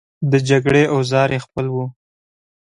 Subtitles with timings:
[0.31, 1.85] د جګړې اوزار یې خپل وو.